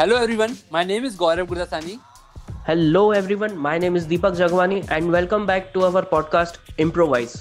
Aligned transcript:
Hello 0.00 0.16
everyone, 0.16 0.56
my 0.72 0.82
name 0.82 1.04
is 1.04 1.14
Gaurav 1.14 1.46
Gurdasani. 1.48 1.98
Hello 2.66 3.10
everyone, 3.10 3.54
my 3.64 3.76
name 3.76 3.96
is 3.96 4.06
Deepak 4.06 4.34
Jagwani 4.34 4.78
and 4.90 5.12
welcome 5.12 5.44
back 5.44 5.74
to 5.74 5.82
our 5.84 6.02
podcast 6.12 6.54
Improvise. 6.84 7.34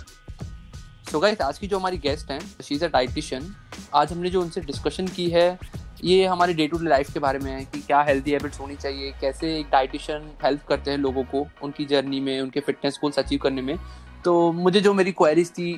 So 1.10 1.22
guys, 1.22 1.42
आज 1.42 1.58
की 1.60 1.68
जो 1.68 1.80
हमारी 1.80 1.98
guest 1.98 2.32
हैं 2.32 2.40
she 2.64 2.76
is 2.76 2.84
a 2.86 2.88
dietitian 2.96 3.56
आज 3.96 4.12
हमने 4.12 4.30
जो 4.30 4.42
उनसे 4.42 4.62
discussion 4.62 5.08
की 5.08 5.30
है 5.30 5.48
ये 6.04 6.26
हमारी 6.26 6.54
डे 6.54 6.68
टू 6.68 6.78
डे 6.78 6.90
लाइफ 6.90 7.14
के 7.14 7.20
बारे 7.20 7.40
में 7.40 7.52
है 7.52 7.64
कि 7.66 7.82
क्या 7.82 8.02
हेल्दी 8.10 8.32
हैबिट्स 8.32 8.60
होनी 8.60 8.76
चाहिए 8.76 9.14
कैसे 9.22 9.58
एक 9.60 9.70
डाइटिशियन 9.72 10.30
हेल्प 10.44 10.66
करते 10.70 10.92
हैं 10.92 10.98
लोगों 10.98 11.24
को 11.34 11.48
उनकी 11.64 11.86
जर्नी 11.96 12.20
में 12.20 12.40
उनके 12.42 12.60
फिटनेस 12.60 13.00
गोल्स 13.02 13.20
अचीव 13.20 13.40
करने 13.44 13.62
में। 13.62 13.78
तो 14.26 14.52
मुझे 14.52 14.82
जो 14.82 14.94
मेरी 14.94 15.12
क्वेरीज 15.22 15.52
थी 15.52 15.74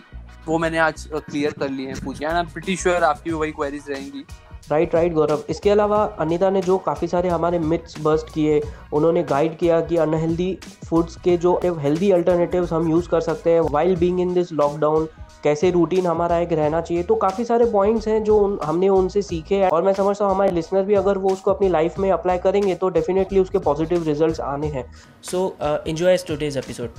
वो 0.48 0.58
मैंने 0.58 0.78
आज 0.90 1.10
क्लियर 1.14 1.52
कर 1.60 1.70
ली 1.70 1.86
है 1.86 2.04
पूछ। 2.06 2.24
आई 2.24 2.40
एम 2.40 2.50
प्रीटी 2.54 2.76
श्योर 2.76 3.04
आपकी 3.04 3.30
भी 3.30 3.36
वही 3.36 3.52
क्वेरीज 3.52 3.90
रहेंगी। 3.90 4.26
Right 4.72 4.96
right 4.96 5.14
Gaurav. 5.14 5.44
इसके 5.50 5.70
अलावा 5.70 6.04
अनिता 6.20 6.50
ने 6.50 6.62
जो 6.62 6.78
काफ़ी 6.78 7.08
सारे 7.08 7.30
हमारे 7.30 7.60
मिथ्स 7.62 7.96
बस्ट 8.04 8.34
किए 8.34 8.62
उन्होंने 8.94 9.24
गाइड 9.24 9.58
किया 9.58 9.80
कि 9.82 9.98
अनहेल्दी 10.00 10.58
फूड्स 10.86 11.16
के 11.16 11.38
जो 11.38 11.60
हेल्दी 11.66 12.12
अल्टरनेटिव्स 12.12 12.74
हम 12.74 12.90
यूज़ 12.90 13.10
कर 13.10 13.22
सकते 13.22 13.52
हैं 13.52 13.62
while 13.72 13.96
being 13.96 14.20
in 14.20 14.34
this 14.34 14.52
lockdown 14.54 15.08
कैसे 15.44 15.70
रूटीन 15.72 16.06
हमारा 16.06 16.38
एक 16.38 16.52
रहना 16.54 16.82
चाहिए। 16.82 17.04
तो 17.04 17.16
काफ़ी 17.16 17.46
सारे 17.46 17.66
पॉइंट्स 17.72 18.08
हैं 18.08 18.24
जो 18.24 18.38
उन, 18.38 18.58
हमने 18.64 18.90
उनसे 18.90 19.22
सीखे 19.22 19.56
हैं। 19.56 19.70
और 19.70 19.84
मैं 19.84 19.94
समझता 19.94 20.26
हूँ 20.26 20.34
हमारे 20.34 20.52
लिसनर 20.52 20.84
भी 20.84 20.96
अगर 20.96 21.18
वो 21.18 21.30
उसको 21.30 21.52
अपनी 21.52 21.70
लाइफ 21.70 21.98
में 22.00 22.10
अप्लाई 22.12 22.38
करेंगे 22.38 22.76
तो 22.76 22.90
डेफिनेटली 22.90 23.40
उसके 23.40 23.58
पॉजिटिव 23.60 24.04
रिज़ल्ट 24.04 24.40
आने 24.42 24.68
हैं। 24.68 24.86
So 25.24 25.48
enjoy 25.88 26.18
today's 26.28 26.58
episode 26.58 26.90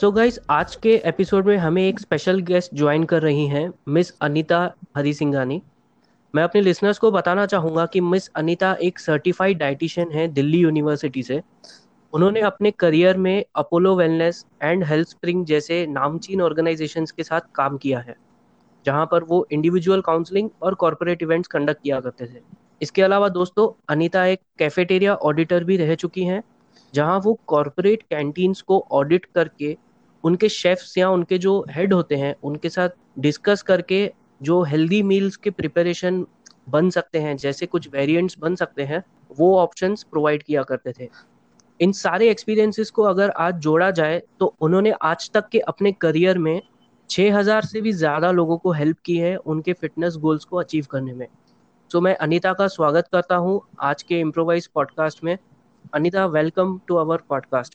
so 0.00 0.10
guys 0.12 0.38
आज 0.50 0.74
के 0.76 0.94
एपिसोड 1.06 1.46
में 1.46 1.56
हमें 1.56 1.82
एक 1.82 2.00
स्पेशल 2.00 2.40
गेस्ट 2.42 2.74
ज्वाइन 2.74 3.04
कर 3.04 3.22
रही 3.22 3.46
हैं 3.46 3.68
मिस 3.88 4.12
अनिता 4.22 4.58
हरी 4.96 5.12
सिंघानी 5.14 5.60
मैं 6.34 6.42
अपने 6.42 6.60
लिसनर्स 6.60 6.98
को 6.98 7.10
बताना 7.10 7.44
चाहूँगा 7.46 7.84
कि 7.86 8.00
मिस 8.00 8.26
अनीता 8.36 8.72
एक 8.82 8.98
सर्टिफाइड 8.98 9.58
डाइटिशियन 9.58 10.10
है 10.12 10.26
दिल्ली 10.28 10.58
यूनिवर्सिटी 10.58 11.22
से। 11.22 11.40
उन्होंने 12.12 12.40
अपने 12.40 12.70
करियर 12.70 13.16
में 13.16 13.44
Apollo 13.56 13.94
wellness 13.96 14.44
and 14.62 14.84
health 14.84 15.08
spring 15.08 15.44
जैसे 15.46 15.86
नामचीन 15.86 16.40
ऑर्गेनाइजेशंस 16.40 17.10
के 17.10 17.22
साथ 17.22 17.40
काम 17.54 17.76
किया 17.76 17.98
है, 17.98 18.16
जहाँ 18.86 19.06
पर 19.12 19.24
वो 19.24 19.46
इंडिविजुअल 19.52 20.00
काउंसलिंग 20.00 20.50
और 20.62 20.74
कॉरपोरेट 20.74 21.22
इवेंट्स 21.22 21.48
कंडक्ट 21.48 21.82
किया 21.82 22.00
करते 22.00 22.26
थे। 22.26 22.40
इसके 22.82 23.02
अलावा 23.02 23.28
दोस्तों 23.28 23.68
अनीता 23.88 24.24
एक 24.26 24.40
कैफेटेरिया 24.58 25.14
ऑडिटर 25.14 25.64
भी 25.64 25.76
रह 25.76 25.94
चुकी 25.94 26.24
हैं, 26.24 26.42
जहाँ 26.94 27.20
वो 27.24 27.38
कॉरपोरेट 27.46 28.02
कैंटीन्स 28.10 28.60
को 28.62 28.84
ऑडिट 28.92 29.24
करके 29.34 29.76
उनके 30.24 30.48
शेफ्स 30.48 30.96
या 30.98 31.10
उनके 31.10 31.38
जो 31.38 31.64
हेड 31.70 31.92
होते 31.92 32.16
हैं, 32.16 32.34
उनके 32.42 32.68
साथ 32.68 32.88
डिस्कस 33.18 33.62
करके 33.62 34.10
जो 34.44 34.62
हेल्दी 34.64 35.02
मील्स 35.02 35.36
के 35.36 35.50
प्रिपरेशन 35.50 36.24
बन 36.68 36.90
सकते 36.90 37.18
हैं, 37.18 37.36
जैसे 37.36 37.66
कुछ 37.66 37.88
वेरिएंट्स 37.92 38.38
बन 38.38 38.54
सकते 38.54 38.82
हैं, 38.82 39.02
वो 39.30 39.56
ऑप्शंस 39.58 40.02
प्रोवाइड 40.02 40.42
किया 40.42 40.62
करते 40.62 40.92
थे। 40.92 41.08
इन 41.80 41.92
सारे 41.94 42.28
एक्सपीरियंसेस 42.30 42.90
को 42.90 43.02
अगर 43.02 43.30
आज 43.30 43.54
जोड़ा 43.60 43.90
जाए 43.92 44.22
तो 44.40 44.54
उन्होंने 44.60 44.92
आज 45.02 45.30
तक 45.34 45.48
के 45.48 45.58
अपने 45.68 45.92
करियर 45.92 46.38
में 46.38 46.60
6000 47.10 47.64
से 47.64 47.80
भी 47.80 47.92
ज़्यादा 47.94 48.30
लोगों 48.32 48.56
को 48.58 48.72
हेल्प 48.72 48.98
की 49.04 49.16
है 49.16 49.36
उनके 49.36 49.72
फिटनेस 49.72 50.16
गोल्स 50.16 50.44
को 50.44 50.56
अचीव 50.56 50.86
करने 50.90 51.12
में। 51.12 51.26
तो 51.90 52.00
मैं 52.00 52.14
अनीता 52.16 52.52
का 52.52 52.66
स्वागत 52.68 53.08
करता 53.12 53.36
हूँ 53.36 53.60
आज 53.82 54.02
के 54.02 54.20
इम्प्रोवाइज 54.20 54.66
पॉडकास्ट 54.66 55.24
में। 55.24 55.36
Anita 55.94 56.26
welcome 56.28 56.78
to 56.88 56.94
our 56.96 57.22
podcast 57.28 57.74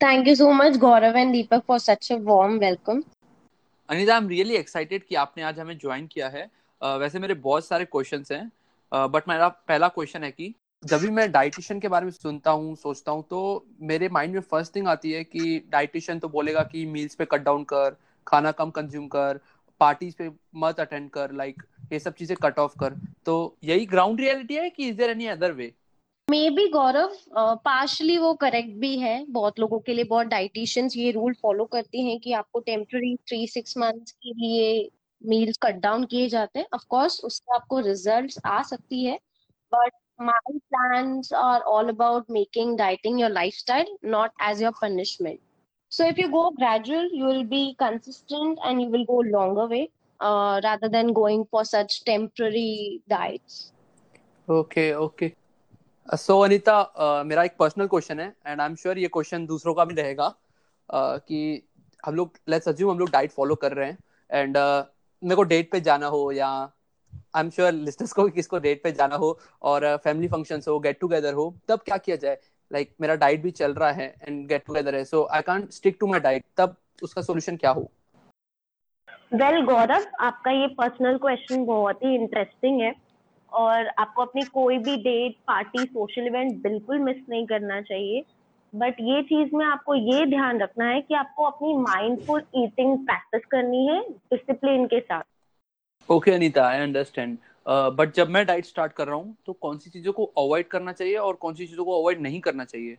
thank 0.00 0.28
you 0.28 0.34
so 0.34 0.50
much 0.54 0.76
Gaurav 0.78 1.16
and 1.16 1.32
Deepak 1.32 1.62
for 1.68 1.78
such 1.80 2.12
a 2.12 2.16
warm 2.24 2.58
welcome 2.58 3.02
Anita 3.88 4.12
I 4.14 4.20
am 4.20 4.28
really 4.28 4.54
excited 4.54 5.04
कि 5.04 5.14
आपने 5.14 5.42
आज 5.42 5.58
हमें 5.60 5.76
ज्वाइन 5.78 6.06
किया 6.06 6.28
है। 6.28 6.44
uh, 6.46 6.98
वैसे 7.00 7.18
मेरे 7.18 7.34
बहुत 7.34 7.66
सारे 7.66 7.84
क्वेश्चन 7.84 8.24
हैं। 8.32 8.50
बट 8.92 9.22
uh, 9.22 9.28
मेरा 9.28 9.48
पहला 9.48 9.88
क्वेश्चन 9.88 10.24
है 10.24 10.30
कि 10.30 10.54
जब 10.82 11.00
भी 11.00 11.10
मैं 11.10 11.30
डाइटिशियन 11.32 11.80
के 11.80 11.88
बारे 11.88 12.04
में 12.04 12.10
सुनता 12.12 12.50
हूँ 12.50 12.74
सोचता 12.76 13.12
हूँ 13.12 13.24
तो 13.30 13.40
मेरे 13.82 14.08
माइंड 14.08 14.34
में 14.34 14.40
फ़र्स्ट 14.40 14.74
थिंग 14.76 14.88
आती 14.88 15.12
है 15.12 15.22
कि 15.24 15.62
डाइटिशियन 15.70 16.18
तो 16.18 16.28
बोलेगा 16.28 16.62
कि 16.62 16.84
मील्स 16.86 17.14
पे 17.14 17.24
कट 17.24 17.42
डाउन 17.42 17.64
कर 17.64 17.96
खाना 18.26 18.52
कम 18.52 18.70
कंज्यूम 18.70 19.06
कर 19.06 19.40
पार्टीज़ 19.80 20.14
पे 20.18 20.30
मत 20.54 20.80
अटेंड 20.80 21.10
कर 21.10 21.32
लाइक 21.32 21.56
like, 21.56 21.92
ये 21.92 21.98
सब 21.98 22.14
चीज़ें 22.14 22.36
कट 22.42 22.58
ऑफ़ 22.58 22.78
कर। 22.80 22.94
तो 23.26 23.56
यही 23.64 23.86
ग्राउंड 23.86 24.20
रियलिटी 24.20 24.54
है 24.54 24.70
कि 24.70 24.88
is 24.88 24.96
there 24.96 25.10
any 25.10 25.26
other 25.26 25.52
way 25.52 25.72
may 26.30 26.50
be 26.50 26.66
Gaurav 26.68 27.10
partially 27.64 28.18
वो 28.18 28.34
करेक्ट 28.34 28.70
भी 28.78 28.98
है 28.98 29.24
बहुत 29.28 29.58
लोगों 29.60 29.78
के 29.78 29.94
लिए 29.94 30.04
बहुत 30.04 30.26
डाइटिशियंस 30.26 30.96
ये 30.96 31.10
रूल 31.10 31.34
फॉलो 31.42 31.64
करती 31.64 32.04
हैं 32.08 32.18
कि 32.20 32.32
आपको 32.32 32.60
टेम्पररी 32.60 33.14
थ्री 33.16 33.46
सिक्स 33.46 33.78
मंथ्स 33.78 34.12
के 34.12 34.32
लिए 34.32 34.90
मील्स 35.22 35.58
कट 35.62 35.74
डाउन 35.74 36.04
किए 36.04 36.28
जाते 36.28 36.58
हैं। 36.58 36.66
ऑफ़ 36.74 36.84
कोर्स 36.88 37.20
उससे 37.24 37.54
आपको 37.54 37.78
रिजल्ट्स 37.80 38.38
आ 38.46 38.62
सकती 38.62 39.04
है 39.04 39.18
but 39.72 39.92
my 40.20 40.58
plans 40.58 41.32
are 41.32 41.60
all 41.60 41.88
about 41.88 42.30
making 42.30 42.76
dieting 42.78 43.20
your 43.20 43.30
lifestyle 43.30 43.96
not 44.04 44.30
as 44.50 44.62
your 44.62 44.72
punishment 44.82 45.38
if 45.92 46.18
you 46.20 46.28
go 46.32 46.40
gradual 46.50 47.06
you 47.18 47.24
will 47.26 47.44
be 47.50 47.74
consistent 47.82 48.58
and 48.62 48.82
you 48.82 48.88
will 48.88 49.04
go 49.06 49.20
longer 49.28 49.66
way 49.66 49.84
uh, 50.20 50.60
rather 50.64 50.88
than 50.88 51.12
going 51.14 51.44
for 51.50 51.64
such 51.64 51.94
temporary 52.04 53.00
diets. 53.08 53.72
Okay 54.48 54.94
okay. 54.94 55.34
So 56.08 56.38
Anita 56.40 56.74
uh, 56.94 57.24
मेरा 57.26 57.42
एक 57.44 57.56
personal 57.58 57.86
question 57.86 58.20
है 58.20 58.26
and 58.46 58.60
I 58.60 58.66
am 58.66 58.74
sure 58.74 58.98
ये 58.98 59.08
question 59.08 59.46
दूसरों 59.46 59.74
का 59.74 59.84
भी 59.84 59.94
रहेगा 59.94 60.28
uh, 60.28 61.18
कि 61.20 61.68
हम 62.06 62.14
लोग 62.14 62.38
लेट्स 62.48 62.68
अज्यूम 62.68 62.90
हम 62.90 62.98
लोग 62.98 63.10
डाइट 63.10 63.32
फॉलो 63.32 63.54
कर 63.54 63.72
रहे 63.72 63.88
हैं 63.88 63.98
एंड 64.30 64.56
uh, 64.56 64.84
मेरे 65.22 65.36
को 65.36 65.42
डेट 65.42 65.70
पे 65.72 65.80
जाना 65.80 66.06
हो 66.06 66.32
या 66.32 66.48
आई 67.12 67.40
एम 67.40 67.50
श्योर 67.50 67.72
लिस्टर्स 67.72 68.12
को 68.12 68.28
किसको 68.28 68.58
डेट 68.58 68.82
पे 68.82 68.92
जाना 68.92 69.16
हो 69.16 69.38
और 69.62 69.96
फैमिली 69.96 70.28
uh, 70.28 70.32
फ़ंक्शंस 70.34 70.68
हो 70.68 70.78
गेट 70.78 71.00
टुगेदर 71.00 71.34
हो 71.34 71.54
तब 71.68 71.80
क्या 71.80 71.96
किया 71.96 72.16
जाए? 72.16 72.38
लाइक 72.72 72.88
like, 72.88 73.00
मेरा 73.00 73.14
डाइट 73.14 73.42
भी 73.42 73.50
चल 73.50 73.74
रहा 73.74 73.90
है 73.90 74.14
एंड 74.22 74.46
गेट 74.48 74.64
टुगेदर 74.66 74.94
है 74.94 75.04
so 75.04 75.26
I 75.32 75.42
can't 75.42 75.70
stick 75.70 75.96
to 76.00 76.06
my 76.06 76.20
diet 76.20 76.44
तब 76.56 76.76
उसका 77.02 77.22
सॉल्यूशन 77.22 77.56
क्या 77.56 77.70
हो? 77.70 77.90
वेल 79.34 79.54
well, 79.54 79.66
गौरव 79.66 80.06
आपका 80.20 80.50
ये 80.50 80.66
पर्सनल 80.66 81.18
क्वेश्चन 81.18 81.64
बहुत 81.64 82.02
ही 82.04 82.14
इंटरेस्टिंग 82.14 82.80
है। 82.80 83.07
और 83.52 83.86
आपको 83.98 84.22
अपनी 84.22 84.44
कोई 84.44 84.78
भी 84.78 84.96
डेट 84.96 85.36
पार्टी 85.46 85.84
सोशल 85.86 86.26
इवेंट 86.26 86.62
बिल्कुल 86.62 86.98
मिस 86.98 87.16
नहीं 87.30 87.46
करना 87.46 87.80
चाहिए। 87.80 88.22
बट 88.72 88.96
ये 89.00 89.22
चीज़ 89.22 89.54
में 89.56 89.64
आपको 89.66 89.94
ये 89.94 90.24
ध्यान 90.26 90.60
रखना 90.60 90.84
है 90.84 91.00
कि 91.00 91.14
आपको 91.14 91.44
अपनी 91.44 91.74
माइंडफुल 91.74 92.42
ईटिंग 92.56 92.96
प्रैक्टिस 92.98 93.44
करनी 93.50 93.86
है 93.86 94.00
डिसिप्लिन 94.10 94.86
के 94.86 95.00
साथ। 95.00 95.22
Okay 96.08 96.30
Anita 96.30 96.66
I 96.68 96.80
understand 96.80 97.36
but 97.68 98.12
जब 98.14 98.28
मैं 98.28 98.44
डाइट 98.46 98.64
स्टार्ट 98.64 98.92
कर 98.92 99.06
रहा 99.06 99.16
हूँ 99.16 99.36
तो 99.46 99.52
कौन 99.52 99.78
सी 99.78 99.90
चीज़ों 99.90 100.12
को 100.12 100.24
अवॉइड 100.38 100.68
करना 100.68 100.92
चाहिए 100.92 101.16
और 101.16 101.34
कौन 101.36 101.54
सी 101.54 101.66
चीज़ों 101.66 101.84
को 101.84 102.00
अवॉइड 102.00 102.20
नहीं 102.20 102.40
करना 102.40 102.64
चाहिए? 102.64 102.96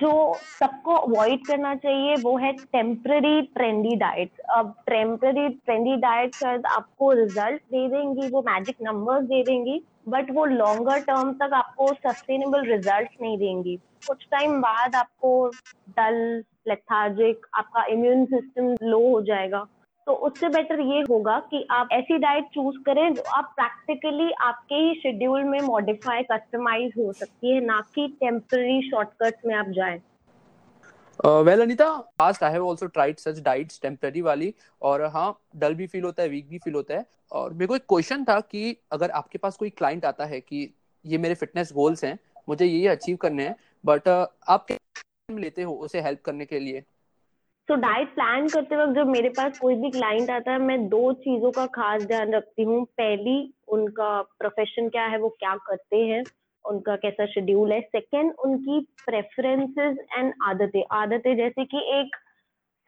जो 0.00 0.10
सबको 0.34 0.94
अवॉइड 0.96 1.46
करना 1.46 1.74
चाहिए, 1.74 2.16
वो 2.16 2.36
है 2.38 2.52
टेम्प्ररी 2.52 3.40
ट्रेंडी 3.54 3.94
डाइट 3.96 4.40
अब 4.56 4.74
टेम्पररी 4.86 5.48
ट्रेंडी 5.48 5.96
डाइट 5.96 6.34
शायद 6.34 6.66
आपको 6.66 7.12
रिज़ल्ट 7.12 7.62
दे 7.62 7.86
देंगी, 7.88 8.28
वो 8.28 8.42
मैजिक 8.42 8.76
नंबर्स 8.82 9.24
दे 9.24 9.42
देंगी 9.44 9.82
बट 10.08 10.30
वो 10.30 10.44
लॉन्गर 10.44 11.00
टर्म 11.02 11.32
तक 11.42 11.54
आपको 11.54 11.92
सस्टेनेबल 11.94 12.64
रिज़ल्ट 12.66 13.20
नहीं 13.22 13.36
देंगी. 13.38 13.76
कुछ 14.08 14.26
टाइम 14.30 14.60
बाद 14.60 14.94
आपको 14.96 15.46
डल 15.98 16.16
लेथार्जिक 16.68 17.46
आपका 17.54 17.84
इम्यून 17.90 18.24
सिस्टम 18.26 18.74
लो 18.82 18.98
हो 19.10 19.20
जाएगा. 19.22 19.66
तो 20.10 20.14
उससे 20.26 20.48
बेटर 20.48 20.80
ये 20.82 21.00
होगा 21.00 21.38
कि 21.50 21.66
आप 21.70 21.88
ऐसी 21.92 22.16
डाइट 22.18 22.44
चूज़ 22.44 22.76
करें 22.86 23.14
जो 23.14 23.22
आप 23.32 23.52
प्रैक्टिकली 23.56 24.30
आपके 24.42 24.74
ही 24.74 24.94
शेड्यूल 24.94 25.44
में 25.44 25.60
मॉडिफाई 25.62 26.22
कस्टमाइज 26.22 26.92
हो 26.98 27.12
सकती 27.12 27.54
है 27.54 27.60
ना 27.64 27.80
कि 27.94 28.06
टेम्पररी 28.20 28.80
शॉर्टकट्स 28.90 29.46
में 29.46 29.54
आप 29.54 29.68
जाएँ। 29.68 30.00
Well 31.44 31.62
Anita 31.62 31.88
past 32.18 32.42
I 32.42 32.52
have 32.52 32.68
also 32.68 32.86
tried 32.88 33.18
such 33.18 33.40
diets 33.40 33.80
temporary 33.82 34.20
वाली 34.20 34.52
और 34.82 35.04
हाँ 35.14 35.30
डल 35.56 35.74
भी 35.74 35.86
फील 35.86 36.04
होता 36.04 36.22
है 36.22 36.28
वीक 36.28 36.48
भी 36.48 36.58
फील 36.58 36.74
होता 36.74 36.94
है। 36.94 37.06
और 37.32 37.52
मेरे 37.52 37.66
को 37.66 37.76
एक 37.76 37.86
क्वेश्चन 37.88 38.24
था 38.24 38.40
कि 38.40 38.76
अगर 38.92 39.10
आपके 39.10 39.38
पास 39.38 39.56
कोई 39.56 39.70
क्लाइंट 39.70 40.04
आता 40.04 40.24
है 40.24 40.40
कि 40.40 40.68
ये 41.04 41.18
मेरे 41.18 41.34
फिटनेस 41.34 41.72
गोल्स 41.72 42.04
हैं 42.04 42.18
मुझे 42.48 42.66
ये 42.66 42.86
अचीव 42.88 43.16
करने 43.16 43.48
हैं 43.48 43.56
बट 43.84 44.08
uh, 44.08 44.26
आप 44.48 44.66
लेते 45.30 45.62
हो 45.62 45.74
उसे 45.74 46.00
हेल्प 46.00 46.20
करने 46.24 46.44
के 46.44 46.58
लिए? 46.58 46.82
तो 47.70 47.74
डाइट 47.76 48.14
प्लान 48.14 48.48
करते 48.48 48.76
वक्त 48.76 48.94
जब 48.94 49.06
मेरे 49.06 49.28
पास 49.28 49.58
कोई 49.58 49.74
भी 49.74 49.90
क्लाइंट 49.90 50.30
आता 50.30 50.52
है, 50.52 50.58
मैं 50.58 50.88
दो 50.88 51.12
चीज़ों 51.12 51.50
का 51.50 51.66
खास 51.66 52.02
ध्यान 52.02 52.32
रखती 52.34 52.62
हूँ। 52.62 52.84
पहली, 52.84 53.54
उनका 53.68 54.22
प्रोफेशन 54.38 54.88
क्या 54.88 55.04
है, 55.04 55.18
वो 55.18 55.28
क्या 55.28 55.54
करते 55.56 55.96
हैं, 55.96 56.22
उनका 56.64 56.96
कैसा 56.96 57.26
शेड्यूल 57.26 57.72
है। 57.72 57.80
सेकेंड 57.80 58.32
उनकी 58.44 58.80
प्रेफरेंसेस 59.06 59.98
एंड 60.18 60.32
आदतें। 60.42 60.82
आदतें 60.92 61.36
जैसे 61.36 61.64
कि 61.64 61.82
एक 62.00 62.16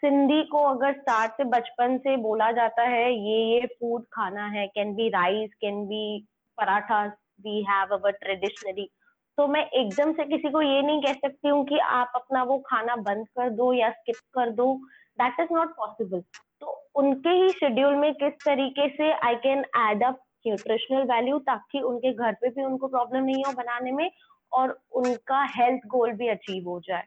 सिंधी 0.02 0.42
को 0.42 0.58
अगर 0.58 0.92
स्टार्ट 0.92 1.32
से 1.32 1.44
बचपन 1.44 1.96
से 1.98 2.16
बोला 2.16 2.50
जाता 2.52 2.82
है, 2.82 3.12
ये 3.12 3.38
ये 3.54 3.66
फ़ूड 3.66 4.02
खाना 4.12 4.46
है। 4.46 4.66
Can 4.66 4.94
be 4.94 5.08
rice 5.08 5.54
can 5.60 5.84
be 5.86 6.26
paratha. 6.58 7.04
We 7.44 7.62
have 7.62 7.94
our 7.94 8.10
traditionally 8.10 8.90
तो 9.38 9.46
मैं 9.48 9.64
एकदम 9.70 10.12
से 10.12 10.24
किसी 10.26 10.50
को 10.50 10.62
ये 10.62 10.80
नहीं 10.82 11.02
कह 11.02 11.12
सकती 11.20 11.48
हूँ 11.48 11.64
कि 11.66 11.78
आप 11.90 12.12
अपना 12.16 12.42
वो 12.42 12.58
खाना 12.66 12.96
बंद 13.04 13.26
कर 13.28 13.50
दो 13.50 13.72
या 13.72 13.90
स्किप 13.90 14.16
कर 14.34 14.50
दो। 14.50 14.74
दैट 15.18 15.40
इज़ 15.40 15.52
नॉट 15.52 15.68
पॉसिबल 15.76 16.20
तो 16.60 16.66
उनके 16.96 17.28
ही 17.36 17.48
शेड्यूल 17.52 17.94
में 17.96 18.12
किस 18.14 18.34
तरीके 18.44 18.88
से 18.88 19.12
I 19.12 19.34
can 19.44 19.64
add 19.78 20.04
up 20.04 20.20
nutritional 20.46 21.02
value 21.06 21.38
ताकि 21.48 21.80
उनके 21.82 22.12
घर 22.12 22.32
पे 22.32 22.48
भी 22.48 22.64
उनको 22.64 22.88
प्रॉब्लम 22.88 23.24
नहीं 23.24 23.44
हो 23.46 23.52
बनाने 23.52 23.92
में 23.92 24.10
और 24.52 24.78
उनका 24.92 25.42
हेल्थ 25.56 25.86
गोल 25.88 26.12
भी 26.12 26.28
अचीव 26.28 26.68
हो 26.68 26.78
जाए। 26.80 27.06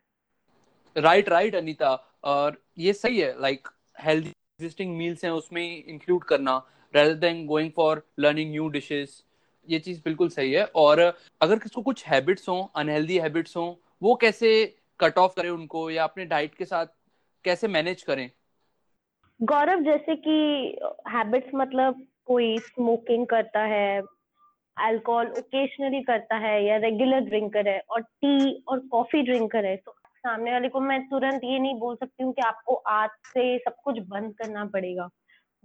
राइट 0.95 1.29
राइट 1.29 1.55
अनीता 1.55 1.93
और 2.23 2.61
ये 2.77 2.93
सही 2.93 3.19
है 3.19 3.33
लाइक 3.41 3.67
हेल्दी 3.99 4.29
एग्जिस्टिंग 4.29 4.95
मील्स 4.97 5.23
हैं, 5.25 5.31
उसमें 5.31 5.83
इंक्लूड 5.83 6.23
करना 6.23 6.57
rather 6.93 7.13
than 7.13 7.45
going 7.47 7.71
for 7.75 8.01
learning 8.19 8.51
new 8.51 8.67
dishes 8.69 9.23
ये 9.69 9.79
चीज़ 9.79 10.01
बिल्कुल 10.05 10.29
सही 10.29 10.51
है। 10.53 10.65
और 10.65 10.99
अगर 11.41 11.59
किसको 11.59 11.81
कुछ 11.81 12.05
हैबिट्स 12.07 12.49
हों 12.49 12.63
अनहेल्दी 12.75 13.17
हैबिट्स 13.19 13.55
हों, 13.57 13.73
वो 14.01 14.15
कैसे 14.15 14.65
कट 14.99 15.17
ऑफ़ 15.17 15.35
करें 15.35 15.49
उनको 15.49 15.89
या 15.89 16.03
अपने 16.03 16.25
डाइट 16.25 16.55
के 16.55 16.65
साथ 16.65 16.85
कैसे 17.45 17.67
मैनेज 17.67 18.03
करें? 18.03 18.29
गौरव, 19.39 19.81
जैसे 19.83 20.15
कि 20.15 20.77
हैबिट्स 21.09 21.49
मतलब 21.55 22.05
कोई 22.25 22.57
स्मोकिंग 22.59 23.25
करता 23.27 23.63
है 23.65 24.01
अल्कोहल 24.77 25.27
ओकेशनली 25.27 26.01
करता 26.03 26.35
है 26.37 26.53
या 26.65 26.77
रेगुलर 26.77 27.19
ड्रिंकर 27.19 27.67
है 27.67 27.79
और 27.89 28.01
टी 28.01 28.63
और 28.67 28.79
कॉफ़ी 28.91 29.21
ड्रिंकर 29.21 29.65
है 29.65 29.75
तो 29.77 29.91
सामने 30.17 30.51
वाले 30.51 30.69
को 30.69 30.79
मैं 30.79 30.99
तुरंत 31.09 31.41
ये 31.43 31.59
नहीं 31.59 31.79
बोल 31.79 31.95
सकती 31.95 32.23
हूँ 32.23 32.33
कि 32.33 32.41
आपको 32.41 32.75
आज 32.89 33.09
से 33.27 33.57
सब 33.57 33.75
कुछ 33.83 33.99
बंद 34.07 34.33
करना 34.37 34.65
पड़ेगा। 34.65 35.09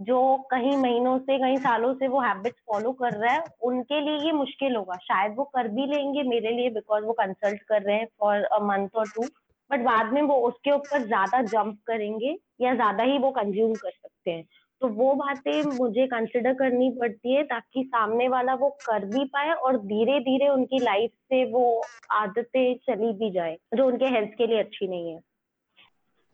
जो 0.01 0.37
कहीं 0.51 0.77
महीनों 0.77 1.19
से, 1.19 1.39
कहीं 1.39 1.57
सालों 1.59 1.93
से 1.95 2.09
वो 2.09 2.21
हैबिट्स 2.21 2.61
फॉलो 2.67 2.93
कर 2.93 3.15
रहा 3.15 3.33
है, 3.33 3.43
उनके 3.63 4.01
लिए 4.01 4.27
ये 4.27 4.33
मुश्किल 4.33 4.77
होगा। 4.77 4.97
शायद 5.03 5.35
वो 5.37 5.45
कर 5.47 5.69
भी 5.69 5.87
लेंगे 5.87 6.23
मेरे 6.23 6.51
लिए 6.53 6.71
बिकॉज़ 6.71 7.05
वो 7.05 7.13
कंसल्ट 7.13 7.63
कर 7.63 7.83
रहे 7.83 7.97
हैं 7.97 8.07
फॉर 8.21 8.45
अ 8.45 8.59
मंथ 8.63 8.97
और 8.97 9.09
टू 9.09 9.25
बट 9.71 9.81
बाद 9.81 10.13
में 10.13 10.23
वो 10.23 10.35
उसके 10.47 10.71
ऊपर 10.71 11.07
ज़्यादा 11.07 11.43
जंप 11.45 11.79
करेंगे 11.87 12.37
या 12.61 12.75
ज़्यादा 12.75 13.05
ही 13.05 13.19
वो 13.19 13.31
कंज्यूम 13.31 13.75
कर 13.75 13.91
सकते 13.91 14.31
हैं। 14.31 14.45
तो 14.83 14.89
वो 14.89 15.13
बातें 15.15 15.63
मुझे 15.63 16.07
कंसिडर 16.07 16.53
करनी 16.55 16.91
पड़ती 16.91 17.35
है 17.35 17.43
ताकि 17.45 17.83
सामने 17.85 18.29
वाला 18.29 18.55
वो 18.55 18.69
कर 18.87 19.05
भी 19.07 19.25
पाए 19.27 19.53
और 19.53 19.79
धीरे 19.79 20.19
धीरे 20.21 20.49
उनकी 20.49 20.79
लाइफ 20.79 21.11
से 21.11 21.45
वो 21.51 21.65
आदतें 22.13 22.75
चली 22.87 23.13
भी 23.13 23.31
जाए, 23.31 23.57
जो 23.77 23.87
उनके 23.87 24.07
हेल्थ 24.07 24.31
के 24.39 24.47
लिए 24.47 24.59
अच्छी 24.59 24.89
नहीं 24.89 25.13
है। 25.13 25.21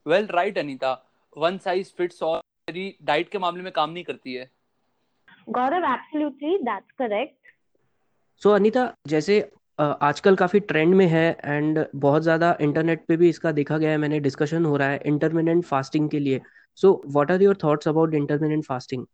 Well 0.07 0.27
right 0.31 0.59
Anita 0.59 0.99
one 1.37 1.59
size 1.59 1.93
fits 1.99 2.23
all 2.23 2.41
diet 2.69 3.29
के 3.29 3.39
मामले 3.39 3.63
में 3.63 3.73
काम 3.73 3.91
नहीं 3.91 4.05
करती 4.05 4.33
है। 4.35 4.49
Gaurav 5.49 5.85
absolutely 5.85 6.57
that's 6.59 6.93
correct 6.99 7.51
so 8.43 8.51
Anita 8.51 8.87
जैसे 9.09 9.39
आजकल 9.79 10.37
काफ़ी 10.37 10.61
ट्रेंड 10.63 10.95
में 10.95 11.07
है 11.07 11.27
एंड 11.45 11.85
बहुत 11.97 12.23
ज़्यादा 12.23 12.57
इंटरनेट 12.61 13.05
पे 13.09 13.17
भी 13.17 13.29
इसका 13.29 13.53
देखा 13.53 13.79
गया 13.79 13.91
है 13.91 13.99
मैंने 13.99 14.19
डिस्कशन 14.21 14.65
हो 14.65 14.77
रहा 14.77 14.89
है 14.89 15.01
इंटरमिनेंट 15.07 15.65
फास्टिंग 15.65 16.09
के 16.11 16.19
लिए। 16.19 16.41
So 16.79 16.93
what 17.07 17.31
are 17.31 17.43
your 17.43 17.59
thoughts 17.65 17.89
about 17.89 18.15
intermittent 18.15 18.65
fasting 18.65 19.05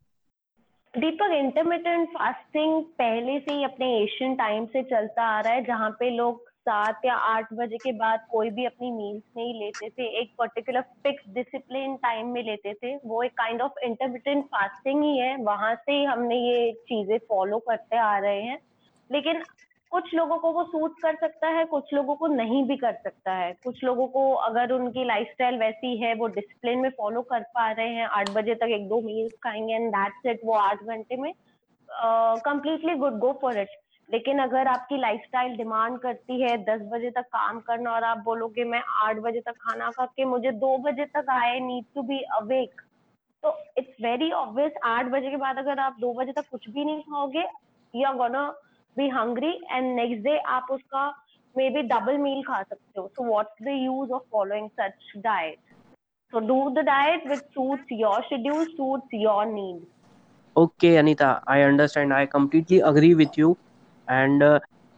Deepak 0.94 1.34
intermittent 1.34 2.08
fasting 2.08 2.82
पहले 2.99 3.38
से 3.40 3.54
ही 3.54 3.64
अपने 3.64 3.93
एशियन 3.99 4.34
टाइम 4.37 4.66
से 4.66 4.82
चलता 4.84 5.26
आ 5.28 5.40
रहा 5.40 5.52
है 5.52 5.64
जहाँ 5.64 5.90
पे 6.00 6.10
लोग 6.10 6.50
सात 6.62 7.00
या 7.05 7.14
आठ 7.14 7.53
बजे 7.53 7.79
के 7.79 7.93
बाद 7.93 8.26
कोई 8.31 8.50
भी 8.50 8.64
अपनी 8.67 8.91
मील्स 8.91 9.23
नहीं 9.37 9.55
लेते 9.61 9.88
थे। 9.91 10.06
एक 10.20 10.35
पर्टिकुलर 10.38 10.81
फिक्स 11.03 11.25
डिसिप्लिन 11.35 11.97
टाइम 11.97 12.26
में 12.26 12.43
लेते 12.43 12.75
थे। 12.75 12.94
वो 12.97 13.23
एक 13.23 13.32
काइंड 13.32 13.62
ऑफ़ 13.62 13.79
इंटरमिटेंट 13.85 14.44
फास्टिंग 14.47 15.03
ही 15.05 15.17
है। 15.19 15.37
वहाँ 15.44 15.75
से 15.75 15.93
ही 15.93 16.05
हमने 16.05 16.37
ये 16.37 16.73
चीज़ें 16.88 17.19
फॉलो 17.29 17.59
करते 17.59 17.97
आ 17.97 18.17
रहे 18.19 18.43
हैं। 18.43 18.59
लेकिन 19.11 19.44
कुछ 19.93 20.14
लोगों 20.14 20.38
को 20.38 20.53
वो 20.53 20.62
सूट 20.64 20.94
कर 21.03 21.14
सकता 21.17 21.49
है, 21.49 21.64
कुछ 21.64 21.93
लोगों 21.94 22.14
को 22.17 22.26
नहीं 22.26 22.62
भी 22.64 22.76
कर 22.76 22.93
सकता 22.94 23.32
है। 23.32 23.53
कुछ 23.64 23.82
लोगों 23.85 24.06
को 24.09 24.32
अगर 24.32 24.73
उनकी 24.73 25.05
लाइफस्टाइल 25.05 25.59
वैसी 25.59 25.97
है, 25.97 26.14
वो 26.14 26.26
डिसिप्लिन 26.29 26.79
में 26.79 26.91
फॉलो 26.91 27.23
कर 27.23 27.43
पा 27.55 27.70
रहे 27.73 27.88
हैं। 27.88 28.06
आठ 28.06 28.26
बजे 28.29 28.55
तक 28.55 28.70
एक 28.70 28.88
दो 28.88 29.00
मील्स 29.00 29.32
खाएँगे 29.44 29.75
एंड 29.75 29.91
दैट्स 29.91 30.26
इट 30.26 30.41
वो 30.44 30.55
आठ 30.55 30.82
घंटे 30.85 31.17
में 31.17 31.32
completely 32.44 32.94
good 32.94 33.19
go 33.19 33.32
for 33.43 33.59
it 33.59 33.69
लेकिन 34.08 34.38
अगर 34.38 34.69
आपकी 34.69 34.96
लाइफस्टाइल 35.00 35.56
डिमांड 35.56 35.99
करती 36.00 36.40
है, 36.40 36.56
दस 36.64 36.81
बजे 36.93 37.10
तक 37.10 37.26
काम 37.32 37.58
करना 37.66 37.93
और 37.93 38.04
आप 38.04 38.19
बोलोगे, 38.25 38.64
मैं 38.64 38.82
आठ 39.04 39.16
बजे 39.22 39.40
तक 39.40 39.56
खाना 39.60 39.90
खा 39.90 40.06
के 40.06 40.25
मुझे 40.25 40.50
दो 40.64 40.76
बजे 40.87 41.04
तक 41.16 41.31
I 41.31 41.58
need 41.60 41.84
to 41.94 42.02
be 42.02 42.19
awake 42.38 42.81
तो 43.43 43.56
इट्स 43.78 44.02
वेरी 44.02 44.31
ऑब्वियस 44.32 44.72
आठ 44.84 45.06
बजे 45.12 45.31
के 45.31 45.37
बाद 45.37 45.58
अगर 45.58 45.78
आप 45.81 45.96
दो 46.00 46.12
बजे 46.14 46.32
तक 46.32 46.49
कुछ 46.50 46.69
भी 46.70 46.84
नहीं 46.84 47.00
खाओगे 47.02 47.44
you 47.94 48.06
are 48.08 48.14
gonna 48.16 48.46
be 48.96 49.08
hungry 49.08 49.52
and 49.70 49.94
next 49.96 50.25
day 50.25 50.38
आप 50.56 50.66
उसका 50.70 51.08
मे 51.54 51.70
बी 51.70 51.82
डबल 51.88 52.19
मील 52.19 52.43
खा 52.43 52.62
सकते 52.62 53.00
हो. 53.00 53.06
So 53.08 53.25
what's 53.31 53.62
the 53.62 53.81
use 53.82 54.12
of 54.12 54.22
following 54.32 54.69
such 54.81 55.12
diet 55.16 55.58
so 56.32 56.40
do 56.40 56.54
the 56.76 56.82
diet 56.84 57.25
which 57.31 57.40
suits 57.54 57.90
your 57.90 58.19
schedule, 58.26 58.62
suits 58.76 59.16
your 59.22 59.40
needs. 59.49 59.84
Okay, 60.56 60.93
anita, 60.96 61.43
i 61.46 61.56
understand. 61.62 62.14
I 62.14 62.25
completely 62.25 62.78
agree 62.90 63.10
with 63.14 63.37
you. 63.37 63.50
And 64.12 64.43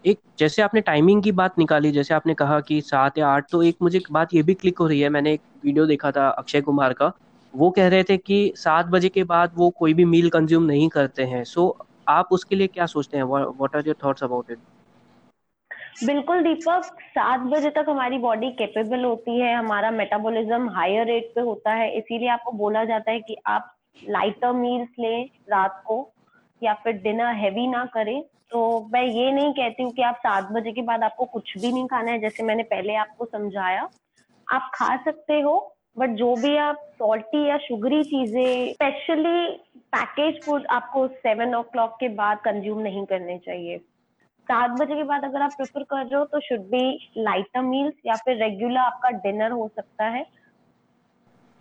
एक 0.05 0.19
जैसे 0.38 0.62
आपने 0.62 0.81
timing 0.81 1.22
की 1.22 1.32
बात 1.32 1.58
निकाली 1.58 1.90
जैसे 1.93 2.14
आपने 2.14 2.34
कहा 2.34 2.58
कि 2.61 2.81
सात 2.81 3.19
या 3.19 3.28
आठ 3.28 3.50
तो 3.50 3.62
एक 3.62 3.76
मुझे 3.82 3.99
एक 3.99 4.08
बात 4.12 4.34
ये 4.34 4.43
भी 4.43 4.55
क्लिक 4.55 4.78
हो 4.78 4.87
रही 4.87 5.00
है 5.00 5.08
मैंने 5.08 5.32
एक 5.32 5.40
वीडियो 5.64 5.87
देखा 5.87 6.11
था 6.11 6.28
अक्षय 6.28 6.61
कुमार 6.61 6.93
का। 6.93 7.12
वो 7.55 7.70
कह 7.70 7.88
रहे 7.88 8.02
थे 8.05 8.16
कि 8.16 8.52
सात 8.56 8.87
बजे 8.87 9.08
के 9.08 9.25
बाद 9.25 9.52
वो 9.56 9.70
कोई 9.70 9.94
भी 9.94 10.05
मील 10.05 10.28
कंज्यूम 10.31 10.62
नहीं 10.62 10.88
करते 10.88 11.25
हैं। 11.25 11.43
सो 11.44 11.66
so, 11.70 11.87
आप 12.08 12.28
उसके 12.32 12.56
लिए 12.56 12.66
क्या 12.66 12.87
सोचते 12.87 13.16
हैं? 13.16 13.25
What 13.25 13.76
are 13.76 13.87
your 13.87 13.96
thoughts 14.05 14.25
about 14.25 14.50
it 14.50 14.58
बिल्कुल 16.05 16.43
दीपक। 16.43 16.84
सात 17.08 17.40
बजे 17.40 17.70
तक 17.70 17.87
हमारी 17.88 18.19
बॉडी 18.19 18.50
कैपेबल 18.50 19.05
होती 19.05 19.38
है 19.40 19.55
हमारा 19.55 19.90
मेटाबॉलिज्म 19.90 20.69
हायर 20.69 21.06
रेट 21.06 21.31
पे 21.34 21.40
होता 21.40 21.72
है। 21.72 21.90
इसीलिए 21.99 22.28
आपको 22.28 22.52
बोला 22.52 22.84
जाता 22.84 23.11
है 23.11 23.20
कि 23.20 23.37
आप 23.46 23.75
लाइटर 24.08 24.52
मील्स 24.52 24.88
लें 24.99 25.25
रात 25.50 25.82
को 25.87 25.99
या 26.62 26.75
फिर 26.75 26.93
डिनर 27.02 27.34
हैवी 27.34 27.66
ना 27.66 27.84
करें। 27.94 28.22
तो 28.54 28.60
मैं 28.92 29.02
ये 29.02 29.30
नहीं 29.32 29.52
कहती 29.52 29.82
हूँ 29.82 29.92
कि 29.92 30.02
आप 30.02 30.16
सात 30.16 30.50
बजे 30.52 30.72
के 30.72 30.82
बाद 30.82 31.02
आपको 31.02 31.24
कुछ 31.24 31.52
भी 31.58 31.70
नहीं 31.72 31.86
खाना 31.86 32.10
है, 32.10 32.18
जैसे 32.20 32.42
मैंने 32.42 32.62
पहले 32.62 32.94
आपको 32.96 33.24
समझाया। 33.24 33.88
आप 34.46 34.70
खा 34.74 34.96
सकते 35.04 35.40
हो 35.40 35.54
बट 35.98 36.10
जो 36.10 36.34
भी 36.36 36.56
आप 36.56 36.76
सॉल्टी 36.98 37.48
या 37.48 37.56
शुगरी 37.58 38.02
चीज़ें 38.04 38.72
स्पेशली 38.72 39.46
पैकेज 39.92 40.40
फ़ूड 40.44 40.66
आपको 40.70 41.06
सेवन 41.08 41.54
ओ 41.54 41.62
क्लॉक 41.72 41.96
के 42.00 42.08
बाद 42.14 42.38
कंज्यूम 42.44 42.78
नहीं 42.80 43.04
करने 43.06 43.38
चाहिए। 43.38 43.78
सात 44.48 44.70
बजे 44.70 44.94
के 44.94 45.04
बाद 45.04 45.24
अगर 45.24 45.42
आप 45.42 45.52
प्रेफर 45.56 45.82
कर 45.82 46.04
रहे 46.04 46.18
हो 46.18 46.24
तो 46.24 46.40
शुड 46.40 46.70
बी 46.70 46.84
लाइटर 47.18 47.62
मील्स 47.62 47.94
या 48.06 48.16
फिर 48.16 48.36
रेगुलर 48.36 48.78
आपका 48.78 49.10
डिनर 49.20 49.50
हो 49.52 49.68
सकता 49.76 50.04
है। 50.08 50.24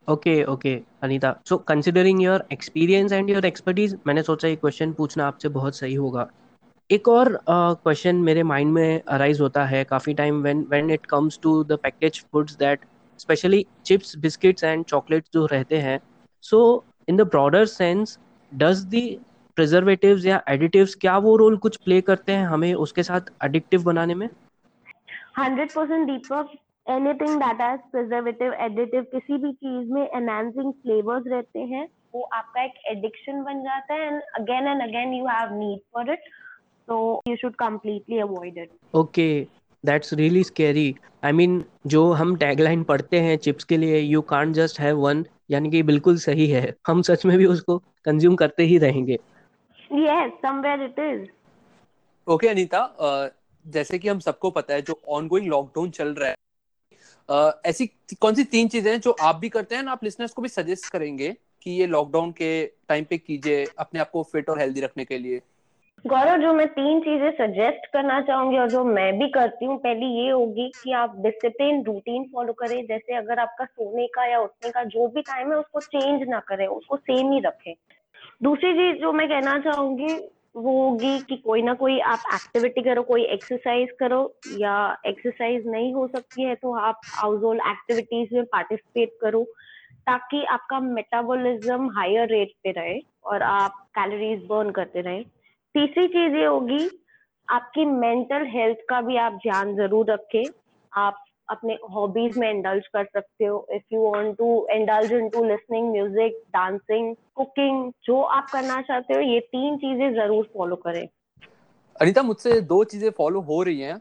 Okay 0.07 0.43
okay 0.43 0.75
Anita 1.03 1.35
so 1.49 1.57
considering 1.67 2.21
your 2.23 2.47
experience 2.51 3.11
and 3.11 3.29
your 3.29 3.45
expertise 3.45 3.97
मैंने 4.07 4.23
सोचा 4.23 4.47
ये 4.47 4.55
क्वेश्चन 4.55 4.93
पूछना 4.93 5.27
आपसे 5.27 5.49
बहुत 5.49 5.77
सही 5.77 5.93
होगा। 5.95 6.27
एक 6.93 7.07
और 7.07 7.29
क्वेश्चन 7.47 8.17
uh, 8.17 8.23
मेरे 8.25 8.41
माइंड 8.43 8.71
में 8.71 9.01
अराइज 9.07 9.39
होता 9.41 9.63
है 9.65 9.83
काफ़ी 9.83 10.13
time 10.13 10.41
when 10.41 10.59
when 10.69 10.89
it 10.91 11.05
comes 11.05 11.39
to 11.43 11.63
the 11.63 11.77
package 11.83 12.19
foods 12.31 12.55
that 12.57 12.79
specially 13.19 13.65
chips 13.85 14.15
biscuits 14.17 14.63
and 14.63 14.83
chocolates 14.85 15.29
जो 15.33 15.45
रहते 15.45 15.77
हैं। 15.77 15.99
So 16.43 16.59
in 17.09 17.17
the 17.17 17.21
broader 17.27 17.65
sense 17.65 18.17
does 18.51 18.83
the 18.85 19.01
preservatives 19.57 20.25
या 20.25 20.41
एडिटिव्स 20.49 20.95
क्या 20.95 21.17
वो 21.17 21.35
रोल 21.37 21.57
कुछ 21.57 21.77
प्ले 21.77 21.99
करते 22.01 22.31
हैं 22.31 22.45
हमें 22.47 22.73
उसके 22.75 23.03
साथ 23.03 23.31
एडिक्टिव 23.45 23.83
बनाने 23.83 24.15
में? 24.15 24.27
Hundred 25.39 25.71
percent 25.71 26.05
Deepak 26.07 26.53
anything 26.87 27.39
that 27.39 27.61
has 27.61 27.81
preservative 27.91 28.53
additive 28.61 29.07
किसी 29.11 29.37
भी 29.37 29.51
चीज़ 29.55 29.91
में 29.93 30.01
एनहांसिंग 30.03 30.71
फ्लेवर्स 30.73 31.27
रहते 31.27 31.59
हैं 31.73 31.87
वो 32.15 32.29
आपका 32.33 32.63
एक 32.63 32.79
एडिक्शन 32.87 33.43
बन 33.43 33.63
जाता 33.63 33.93
है 33.93 34.07
and 34.07 34.21
again 34.35 34.67
and 34.67 34.81
again 34.81 35.13
you 35.13 35.27
have 35.27 35.59
need 35.59 35.79
for 35.93 36.11
it 36.11 36.31
so 36.87 37.21
you 37.25 37.35
should 37.37 37.57
completely 37.57 38.19
avoid 38.19 38.57
it. 38.57 38.71
Okay 38.93 39.33
that's 39.83 40.13
really 40.13 40.43
scary 40.43 40.95
I 41.23 41.31
mean 41.31 41.63
जो 41.87 42.01
हम 42.13 42.35
टैगलाइन 42.35 42.83
पढ़ते 42.83 43.19
हैं 43.19 43.37
चिप्स 43.37 43.63
के 43.63 43.77
लिए 43.77 43.99
you 43.99 44.21
can't 44.21 44.53
just 44.55 44.79
have 44.79 44.97
one 44.97 45.25
यानी 45.51 45.69
कि 45.71 45.81
बिल्कुल 45.83 46.17
सही 46.17 46.47
है। 46.47 46.73
हम 46.87 47.01
सच 47.01 47.25
में 47.25 47.37
भी 47.37 47.45
उसको 47.45 47.77
कंज्यूम 48.05 48.35
करते 48.35 48.63
ही 48.63 48.77
रहेंगे। 48.77 49.13
Yes 49.13 50.31
somewhere 50.41 50.83
it 50.83 50.99
is 50.99 51.27
okay 52.27 52.47
Anita 52.47 52.81
जैसे 53.65 53.99
कि 53.99 54.09
हम 54.09 54.19
सबको 54.19 54.51
पता 54.51 54.73
है 54.73 54.81
जो 54.81 54.99
ऑनगोइंग 55.09 55.47
लॉकडाउन 55.47 55.89
चल 55.89 56.13
रहा 56.13 56.29
है 56.29 56.35
uh, 57.29 57.51
ऐसी 57.65 57.87
कौन 58.21 58.35
सी 58.35 58.43
तीन 58.43 58.67
चीज़ें 58.67 58.91
हैं 58.91 58.99
जो 59.01 59.15
आप 59.21 59.35
भी 59.35 59.49
करते 59.49 59.75
हैं 59.75 59.83
ना 59.83 59.91
आप 59.91 60.03
लिसनर्स 60.03 60.33
को 60.33 60.41
भी 60.41 60.49
सजेस्ट 60.49 60.91
करेंगे 60.91 61.35
कि 61.61 61.71
ये 61.71 61.87
लॉकडाउन 61.87 62.31
के 62.31 62.65
टाइम 62.89 63.05
पे 63.09 63.17
कीजिए 63.17 63.65
अपने 63.77 63.99
आप 63.99 64.09
को 64.11 64.23
फिट 64.23 64.49
और 64.49 64.59
हेल्दी 64.59 64.81
रखने 64.81 65.05
के 65.05 65.17
लिए। 65.17 65.41
गौरव, 66.05 66.37
जो 66.37 66.51
मैं 66.53 66.67
तीन 66.67 66.99
चीज़ें 66.99 67.31
सजेस्ट 67.31 67.85
करना 67.93 68.19
चाहूँगी 68.21 68.57
और 68.57 68.69
जो 68.69 68.83
मैं 68.83 69.17
भी 69.19 69.27
करती 69.29 69.65
हूँ, 69.65 69.77
पहली 69.77 70.05
ये 70.05 70.29
होगी 70.29 70.67
कि 70.83 70.91
आप 70.91 71.15
डिसिप्लिन 71.17 71.83
रूटीन 71.83 72.23
फॉलो 72.33 72.53
करें। 72.53 72.85
जैसे 72.85 73.15
अगर 73.15 73.39
आपका 73.39 73.65
सोने 73.65 74.07
का 74.07 74.25
या 74.25 74.39
उठने 74.39 74.69
का 74.71 74.83
जो 74.85 75.07
भी 75.07 75.21
टाइम 75.21 75.51
है, 75.51 75.57
उसको 75.57 75.79
चेंज 75.79 76.27
ना 76.29 76.39
करें, 76.39 76.65
उसको 76.67 76.97
सेम 76.97 77.31
ही 77.31 77.39
रखें। 77.39 77.73
दूसरी 78.43 78.73
चीज़ 78.73 79.01
जो 79.01 79.11
मैं 79.11 79.27
कहना 79.29 79.57
चाहूँगी, 79.59 80.13
वो 80.55 80.71
होगी 80.81 81.17
कि 81.19 81.35
कोई 81.35 81.61
ना 81.61 81.73
कोई 81.73 81.99
आप 81.99 82.23
एक्टिविटी 82.33 82.81
करो, 82.81 83.03
कोई 83.03 83.23
एक्सरसाइज 83.25 83.91
करो, 83.99 84.19
या 84.57 84.75
एक्सरसाइज 85.05 85.67
नहीं 85.67 85.93
हो 85.93 86.07
सकती 86.07 86.43
है 86.43 86.55
तो 86.55 86.73
आप 86.79 86.99
हाउस 87.05 87.41
होल्ड 87.43 87.61
एक्टिविटीज़ 87.67 88.33
में 88.35 88.43
पार्टिसिपेट 88.45 89.15
करो, 89.21 89.43
ताकि 90.07 90.43
आपका 90.45 90.79
मेटाबॉलिज्म 90.79 91.89
हायर 91.97 92.27
रेट 92.27 92.51
पे 92.63 92.71
रहे 92.71 92.99
और 93.25 93.43
आप 93.43 93.79
कैलोरीज 93.95 94.45
बर्न 94.49 94.69
करते 94.71 95.01
रहे। 95.01 95.23
तीसरी 95.75 96.07
चीज़ 96.07 96.35
ये 96.35 96.45
होगी 96.45 96.89
आपकी 97.47 97.85
मेंटल 97.85 98.45
हेल्थ 98.47 98.77
का 98.89 98.99
भी 99.01 99.15
आप 99.17 99.33
ध्यान 99.43 99.75
ज़रूर 99.75 100.11
रखें। 100.11 100.43
आप 100.93 101.23
अपने 101.49 101.77
हॉबीज 101.93 102.37
में 102.37 102.49
इंडल्ज 102.49 102.87
कर 102.87 103.05
सकते 103.05 103.45
हो। 103.45 103.65
If 103.73 103.93
you 103.93 104.01
want 104.03 104.35
to 104.37 104.67
indulge 104.71 105.11
into 105.13 105.43
listening 105.43 105.89
music 105.91 106.41
dancing 106.53 107.15
cooking 107.35 107.91
जो 108.05 108.21
आप 108.21 108.49
करना 108.51 108.81
चाहते 108.81 109.13
हो 109.13 109.19
ये 109.21 109.39
तीन 109.39 109.77
चीज़ें 109.77 110.13
ज़रूर 110.13 110.49
फॉलो 110.53 110.75
करें। 110.85 111.07
अनिता 111.95 112.21
मुझसे 112.23 112.59
दो 112.63 112.83
चीज़ें 112.83 113.09
फॉलो 113.17 113.41
हो 113.41 113.61
रही 113.63 113.79
हैं 113.79 113.97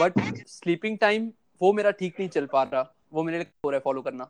बट 0.00 0.20
स्लीपिंग 0.48 0.98
टाइम 0.98 1.30
वो 1.60 1.72
मेरा 1.72 1.90
ठीक 1.92 2.14
नहीं 2.18 2.28
चल 2.28 2.46
पा 2.46 2.62
रहा। 2.64 2.94
वो 3.12 3.22
मेरे 3.22 3.38
लिए 3.38 3.46
हो 3.64 3.70
रहा 3.70 3.76
है 3.76 3.82
फॉलो 3.84 4.02
करना। 4.02 4.28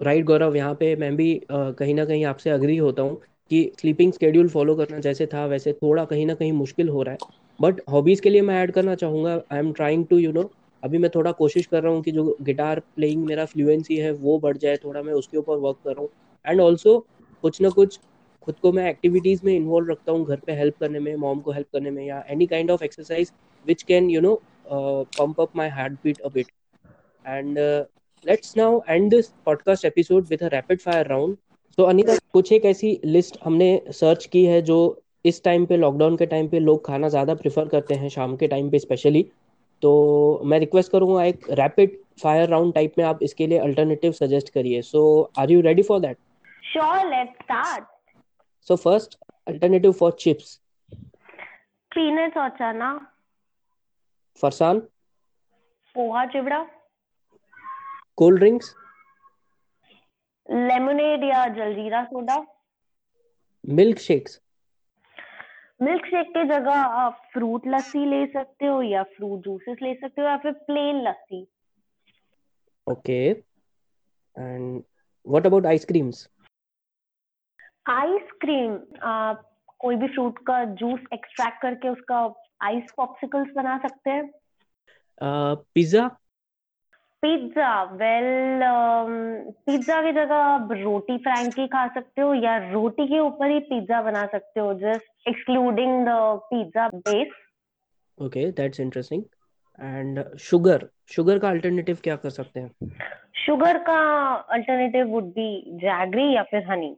राइट 0.00 0.16
right, 0.16 0.26
गौरव 0.28 0.56
यहाँ 0.56 0.74
पे 0.74 0.94
मैं 0.96 1.14
भी 1.16 1.34
uh, 1.36 1.74
कहीं 1.78 1.94
ना 1.94 2.04
कहीं 2.04 2.24
आपसे 2.24 2.50
अग्री 2.50 2.76
होता 2.76 3.02
हूँ। 3.02 3.20
कि 3.50 3.70
स्लीपिंग 3.80 4.12
स्केड्यूल 4.12 4.48
फॉलो 4.48 4.74
करना 4.76 4.98
जैसे 4.98 5.26
था, 5.26 5.44
वैसे 5.46 5.72
थोड़ा 5.72 6.04
कहीं 6.04 6.26
ना 6.26 6.34
कहीं 6.34 6.52
मुश्किल 6.52 6.88
हो 6.88 7.02
रहा 7.02 7.12
है। 7.12 7.32
बट 7.60 7.80
हॉबीज 7.90 8.20
के 8.20 8.30
लिए 8.30 8.42
मैं 8.42 8.54
ऐड 8.62 8.72
करना 8.72 8.94
चाहूँगा। 8.94 9.34
I 9.52 9.58
am 9.58 9.72
trying 9.72 10.06
to 10.06 10.18
you 10.18 10.32
know 10.32 10.50
अभी 10.82 10.98
मैं 10.98 11.10
थोड़ा 11.14 11.32
कोशिश 11.32 11.66
कर 11.66 11.82
रहा 11.82 11.92
हूँ 11.92 12.02
कि 12.02 12.12
जो 12.12 12.36
गिटार 12.42 12.80
प्लेइंग 12.96 13.24
मेरा 13.26 13.44
फ्लुएंसी 13.44 13.96
है, 13.96 14.10
वो 14.12 14.38
बढ़ 14.38 14.56
जाए, 14.56 14.76
थोड़ा 14.76 15.02
मैं 15.02 15.12
उसके 15.12 15.38
ऊपर 15.38 15.56
वर्क 15.58 15.76
कर 15.84 15.90
रहा 15.90 16.00
हूँ। 16.00 16.08
एंड 16.44 16.60
ऑल्सो 16.60 16.98
कुछ 17.44 17.60
ना 17.60 17.68
कुछ 17.70 17.98
खुद 18.42 18.54
को 18.62 18.72
मैं 18.72 18.88
एक्टिविटीज़ 18.90 19.40
में 19.44 19.54
इन्वॉल्व 19.54 19.90
रखता 19.90 20.12
हूँ, 20.12 20.24
घर 20.26 20.40
पे 20.46 20.52
हेल्प 20.52 20.76
करने 20.80 20.98
में 20.98 21.14
मॉम 21.16 21.40
को 21.40 21.52
हेल्प 21.52 21.66
करने 21.72 21.90
में, 21.90 22.04
या 22.06 22.24
any 22.30 22.46
kind 22.46 22.70
of 22.70 22.84
exercise 22.84 23.32
which 23.66 23.82
can 23.82 24.10
you 24.10 24.20
know 24.20 24.34
pump 24.70 25.40
up 25.40 25.56
my 25.56 25.68
heart 25.68 25.92
beat 26.04 26.20
a 26.20 26.28
bit 26.34 26.46
and 27.24 27.58
let's 28.26 28.56
now 28.56 28.80
end 28.88 29.10
this 29.10 29.28
podcast 29.44 29.84
episode 29.84 30.26
with 30.28 30.42
a 30.42 30.48
rapid 30.48 30.80
fire 30.80 31.06
round 31.06 31.36
so 31.78 31.82
Anita 31.82 32.14
कुछ 32.32 32.50
एक 32.52 32.64
ऐसी 32.64 32.88
list 33.04 33.36
हमने 33.44 33.68
search 33.92 34.24
की 34.32 34.44
है 34.46 34.60
जो 34.62 34.76
इस 35.26 35.42
time 35.44 35.64
पे 35.66 35.76
lockdown 35.76 36.16
के 36.16 36.26
टाइम 36.26 36.48
पे 36.48 36.58
लोग 36.58 36.84
खाना 36.86 37.08
ज़्यादा 37.08 37.34
प्रेफर 37.34 37.68
करते 37.68 37.94
हैं 37.94 38.08
शाम 38.08 38.36
के 38.36 38.48
टाइम 38.48 38.68
पे 38.70 38.78
स्पेशली 38.78 39.22
तो 39.82 39.90
मैं 40.44 40.58
रिक्वेस्ट 40.60 40.92
करूँगा 40.92 41.24
एक 41.24 41.50
रैपिड 41.60 41.96
फायर 42.22 42.48
राउंड 42.48 42.74
टाइप 42.74 42.92
में 42.98 43.04
आप 43.04 43.22
इसके 43.22 43.46
लिए 43.46 43.58
अल्टरनेटिव 43.58 44.12
सजेस्ट 44.12 44.52
करिए। 44.54 44.82
So 44.82 45.02
are 45.38 45.50
you 45.50 45.60
ready 45.60 45.82
for 45.82 46.00
that 46.00 46.16
sure 46.62 47.08
let's 47.08 47.42
start 47.42 47.84
so 48.68 48.76
first 48.76 49.18
alternative 49.46 49.92
for 49.92 50.12
chips 50.20 50.58
peanuts 51.92 52.36
और 52.36 52.48
चना। 52.60 52.94
Farsan 54.42 54.80
poha 55.96 56.24
chivda. 56.26 56.64
Cold 58.16 58.38
drinks 58.38 58.74
lemonade 60.48 61.24
या 61.24 61.46
jaljeera 61.48 62.04
soda 62.04 62.36
milk 63.64 63.98
shakes 63.98 64.40
milk 65.82 66.06
shake 66.06 66.28
की 66.28 66.44
जगह 66.48 66.74
आप 67.02 67.22
फ्रूट 67.32 67.66
लस्सी 67.66 68.04
ले 68.10 68.26
सकते 68.26 68.66
हो 68.66 68.82
या 68.82 69.02
फ्रूट 69.16 69.40
जूसेस 69.40 69.78
ले 69.82 69.94
सकते 69.94 70.22
हो 70.22 70.28
या 70.28 70.36
फिर 70.36 70.52
plain 70.68 71.02
lassi? 71.08 71.46
Okay 72.86 73.18
and 73.24 74.82
what 75.26 75.46
about 75.46 75.66
ice creams 75.66 76.28
ice cream 77.88 78.78
आप 79.02 79.42
कोई 79.78 79.96
भी 79.96 80.08
फ्रूट 80.08 80.38
का 80.46 80.64
जूस 80.64 81.00
एक्सट्रैक्ट 81.12 81.60
करके 81.62 81.88
उसका 81.88 82.20
आइस 82.62 82.92
पॉप्सिकल्स 82.96 83.52
बना 83.56 83.78
सकते 83.78 84.10
हैं? 84.10 84.30
Pizza 85.22 86.10
uh, 86.10 86.16
pizza 87.24 87.82
well 87.82 88.60
pizza 89.66 90.02
की 90.02 90.12
जगह 90.12 90.34
आप 90.34 90.68
रोटी 90.72 91.16
फ्रैंकी 91.18 91.66
खा 91.66 91.86
सकते 91.88 92.22
हो 92.22 92.34
या 92.34 92.56
रोटी 92.72 93.06
के 93.06 93.18
ऊपर 93.18 93.50
ही 93.50 93.60
पिज्जा 93.60 94.02
बना 94.02 94.26
सकते 94.26 94.60
हो 94.60 94.74
just 94.74 95.28
excluding 95.28 96.04
the 96.06 96.08
pizza 96.50 96.88
base 96.88 97.28
okay 98.22 98.50
that's 98.50 98.80
interesting 98.80 99.22
and 99.80 100.36
sugar 100.36 100.88
sugar 101.10 101.38
का 101.38 101.48
अल्टरनेटिव 101.48 101.98
क्या 102.04 102.16
कर 102.16 102.30
सकते 102.30 102.60
हैं? 102.60 102.70
शुगर 103.46 103.78
का 103.78 103.98
अल्टरनेटिव 104.34 105.06
वुड 105.06 105.24
बी 105.24 105.64
जैगरी 105.66 106.34
या 106.36 106.42
फिर 106.42 106.70
Honey 106.72 106.96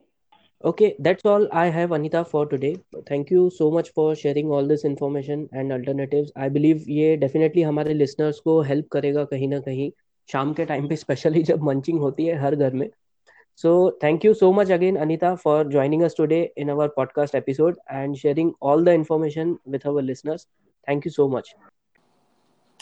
Okay, 0.67 0.89
that's 1.01 1.27
all 1.27 1.45
I 1.55 1.65
have, 1.71 1.93
Anita, 1.95 2.21
for 2.25 2.41
today. 2.53 2.75
Thank 3.11 3.31
you 3.31 3.43
so 3.57 3.67
much 3.71 3.89
for 3.99 4.05
sharing 4.21 4.51
all 4.51 4.71
this 4.71 4.85
information 4.91 5.43
and 5.61 5.75
alternatives. 5.75 6.31
I 6.45 6.49
believe 6.55 6.89
ये 6.89 7.19
definitely 7.19 7.65
हमारे 7.65 7.95
listeners 7.95 8.41
को 8.41 8.65
help 8.65 8.85
करेगा 8.93 9.25
कहीं 9.25 9.49
ना 9.49 9.59
कहीं. 9.59 9.91
शाम 10.33 10.53
के 10.55 10.65
टाइम 10.65 10.89
पे 10.89 10.97
स्पेशली 10.97 11.43
जब 11.51 11.63
मंचिंग 11.63 11.99
होती 12.01 12.27
है 12.27 12.39
हर 12.41 12.55
घर 12.57 12.73
में 12.73 12.89
so 13.63 13.75
thank 14.03 14.25
you 14.25 14.33
so 14.35 14.53
much 14.53 14.71
again 14.73 14.97
Anita 14.97 15.35
for 15.35 15.69
joining 15.69 16.03
us 16.03 16.15
today 16.19 16.41
in 16.59 16.69
our 16.71 16.89
podcast 16.97 17.35
episode 17.35 17.79
and 17.91 18.17
sharing 18.17 18.53
all 18.63 18.85
the 18.85 18.89
information 18.89 19.57
with 19.69 19.87
our 19.87 20.03
listeners 20.03 20.47
thank 20.89 21.07
you 21.07 21.13
so 21.13 21.29
much 21.29 21.55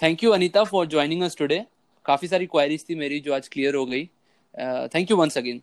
thank 0.02 0.24
you 0.24 0.30
Anita 0.30 0.64
for 0.64 0.86
joining 0.86 1.22
us 1.22 1.36
today 1.38 1.64
काफ़ी 2.06 2.28
सारी 2.28 2.46
queries 2.46 2.88
थी 2.88 2.94
मेरी 2.94 3.20
जो 3.20 3.34
आज 3.34 3.48
clear 3.48 3.74
हो 3.74 3.84
गई 3.86 4.04
thank 4.94 5.10
you 5.10 5.16
once 5.16 5.38
again 5.38 5.62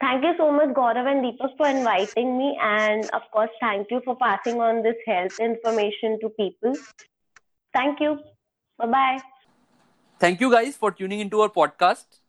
Thank 0.00 0.24
you 0.24 0.30
so 0.36 0.46
much, 0.50 0.70
Gaurav 0.76 1.08
and 1.08 1.24
Deepak, 1.24 1.52
for 1.56 1.68
inviting 1.68 2.36
me. 2.38 2.58
And 2.60 3.08
of 3.10 3.28
course, 3.30 3.52
thank 3.60 3.92
you 3.92 4.00
for 4.06 4.16
passing 4.16 4.60
on 4.60 4.82
this 4.82 4.96
health 5.06 5.38
information 5.40 6.18
to 6.22 6.30
people. 6.30 6.74
Thank 7.74 8.00
you. 8.00 8.18
Bye 8.78 8.88
bye. 8.88 9.31
Thank 10.22 10.42
you 10.42 10.48
guys 10.50 10.74
for 10.80 10.90
tuning 10.90 11.20
in 11.20 11.28
to 11.28 11.38
our 11.38 11.48
podcast 11.48 12.20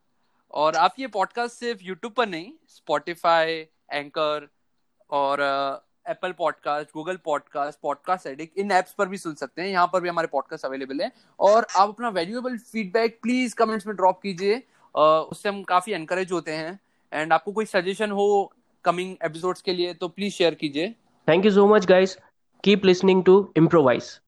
और 0.51 0.75
आप 0.75 0.95
ये 0.99 1.07
podcast 1.07 1.55
सिर्फ़ 1.55 1.79
YouTube 1.83 2.13
पर 2.13 2.27
नहीं 2.27 2.51
Spotify 2.67 3.51
Anchor 3.91 4.47
और 5.09 5.41
Apple 6.09 6.31
podcast 6.31 6.89
Google 6.93 7.17
podcast 7.25 7.79
podcast 7.83 8.27
addict 8.27 8.53
इन 8.57 8.71
apps 8.71 8.93
पर 8.93 9.07
भी 9.07 9.17
सुन 9.17 9.35
सकते 9.35 9.61
हैं। 9.61 9.69
यहाँ 9.69 9.89
पर 9.93 10.01
भी 10.01 10.09
हमारे 10.09 10.27
पॉडकास्ट 10.27 10.65
अवेलेबल 10.65 11.01
है। 11.01 11.11
और 11.39 11.67
आप 11.75 11.89
अपना 11.89 12.09
वैल्यूएबल 12.09 12.57
फीडबैक 12.57 13.19
प्लीज़ 13.21 13.55
कमेंट्स 13.55 13.87
में 13.87 13.95
ड्रॉप 13.95 14.21
कीजिए। 14.21 14.57
उससे 14.95 15.49
हम 15.49 15.63
काफ़ी 15.63 15.93
एनकरेज 15.93 16.31
होते 16.31 16.51
हैं। 16.51 16.79
एंड 17.11 17.33
आपको 17.33 17.51
कोई 17.51 17.65
सजेशन 17.65 18.11
हो 18.11 18.53
कमिंग 18.85 19.15
एपिसोड्स 19.23 19.61
के 19.61 19.73
लिए 19.73 19.93
तो 19.93 20.07
प्लीज़ 20.07 20.33
शेयर 20.33 20.55
कीजिए। 20.55 20.91
Thank 21.27 21.45
you 21.45 21.51
so 21.51 21.67
much 21.67 21.85
guys 21.85 22.17
keep 22.63 22.85
listening 22.85 23.23
to 23.23 23.53
improvise 23.57 24.19